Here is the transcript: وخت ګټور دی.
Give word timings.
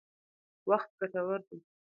وخت 0.69 0.89
ګټور 0.99 1.39
دی. 1.47 1.57